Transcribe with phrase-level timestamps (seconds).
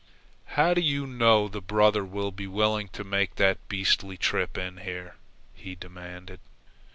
[0.57, 4.77] "How do you know the brother will be willing to make that beastly trip in
[4.77, 5.15] here?"
[5.53, 6.39] he demanded.